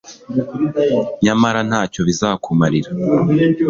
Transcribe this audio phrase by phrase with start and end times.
[1.25, 2.89] nyamara ntacyo bizakumarira